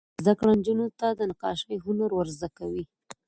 [0.23, 2.83] زده کړه نجونو ته د نقاشۍ هنر ور زده کوي.